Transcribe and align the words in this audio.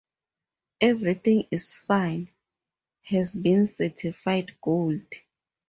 "Everything 0.81 1.45
Is 1.51 1.75
Fine" 1.75 2.31
has 3.03 3.35
been 3.35 3.67
certified 3.67 4.53
gold. 4.59 5.05